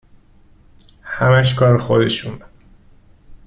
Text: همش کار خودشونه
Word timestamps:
همش 1.01 1.53
کار 1.55 1.77
خودشونه 1.77 2.45